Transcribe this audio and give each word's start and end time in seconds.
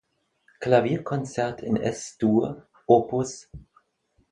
Klavierkonzert 0.59 1.61
in 1.61 1.75
Es-Dur, 1.77 2.65
Op. 2.87 3.13